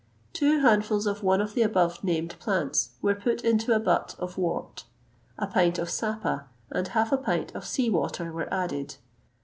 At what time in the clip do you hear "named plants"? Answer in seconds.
2.03-2.89